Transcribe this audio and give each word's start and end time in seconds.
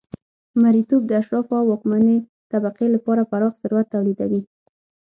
مریتوب 0.61 1.01
د 1.07 1.11
اشرافو 1.21 1.53
او 1.59 1.65
واکمنې 1.71 2.17
طبقې 2.51 2.87
لپاره 2.95 3.27
پراخ 3.31 3.53
ثروت 3.61 3.85
تولیدوي 3.93 4.41